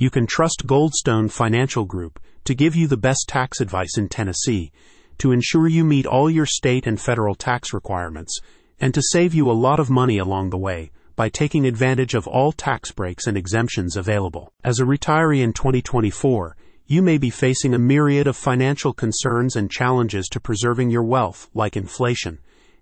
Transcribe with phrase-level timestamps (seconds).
[0.00, 4.70] You can trust Goldstone Financial Group to give you the best tax advice in Tennessee,
[5.18, 8.38] to ensure you meet all your state and federal tax requirements,
[8.78, 12.28] and to save you a lot of money along the way by taking advantage of
[12.28, 14.52] all tax breaks and exemptions available.
[14.62, 16.56] As a retiree in 2024,
[16.86, 21.50] you may be facing a myriad of financial concerns and challenges to preserving your wealth,
[21.54, 22.38] like inflation,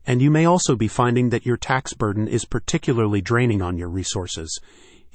[0.07, 3.89] and you may also be finding that your tax burden is particularly draining on your
[3.89, 4.61] resources.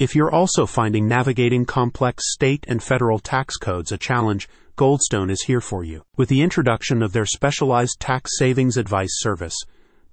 [0.02, 5.44] If you're also finding navigating complex state and federal tax codes a challenge, Goldstone is
[5.44, 6.02] here for you.
[6.18, 9.56] With the introduction of their specialized tax savings advice service,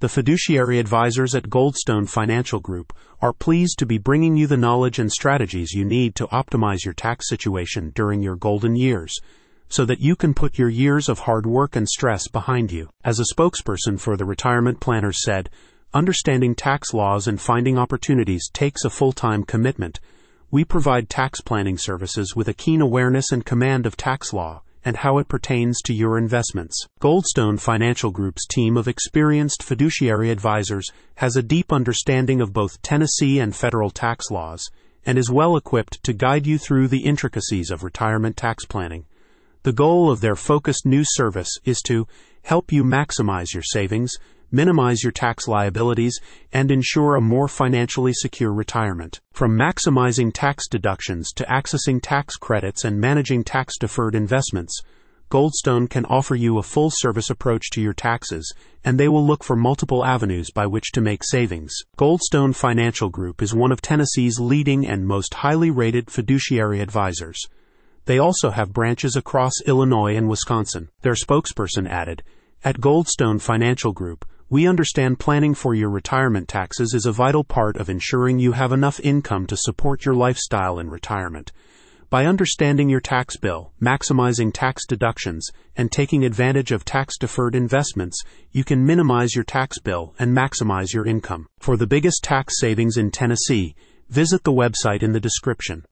[0.01, 4.99] the fiduciary advisors at Goldstone Financial Group are pleased to be bringing you the knowledge
[4.99, 9.19] and strategies you need to optimize your tax situation during your golden years
[9.71, 12.91] so that you can put your years of hard work and stress behind you.
[13.05, 15.49] As a spokesperson for the retirement planners said,
[15.95, 20.01] understanding tax laws and finding opportunities takes a full-time commitment.
[20.51, 24.97] We provide tax planning services with a keen awareness and command of tax law and
[24.97, 26.87] how it pertains to your investments.
[27.01, 33.41] Goldstone Financial Group's team of experienced fiduciary advisors has a deep understanding of both Tennessee
[33.41, 34.71] and federal tax laws
[35.05, 39.07] and is well equipped to guide you through the intricacies of retirement tax planning.
[39.63, 42.07] The goal of their focused new service is to
[42.43, 44.17] help you maximize your savings,
[44.51, 46.21] minimize your tax liabilities,
[46.53, 49.21] and ensure a more financially secure retirement.
[49.33, 54.83] From maximizing tax deductions to accessing tax credits and managing tax deferred investments,
[55.31, 58.51] Goldstone can offer you a full service approach to your taxes,
[58.83, 61.75] and they will look for multiple avenues by which to make savings.
[61.99, 67.47] Goldstone Financial Group is one of Tennessee's leading and most highly rated fiduciary advisors.
[68.07, 70.89] They also have branches across Illinois and Wisconsin.
[71.03, 72.23] Their spokesperson added,
[72.65, 77.77] At Goldstone Financial Group, we understand planning for your retirement taxes is a vital part
[77.77, 81.53] of ensuring you have enough income to support your lifestyle in retirement.
[82.09, 85.47] By understanding your tax bill, maximizing tax deductions,
[85.77, 90.95] and taking advantage of tax deferred investments, you can minimize your tax bill and maximize
[90.95, 91.47] your income.
[91.59, 93.75] For the biggest tax savings in Tennessee,
[94.09, 95.85] visit the website in the description.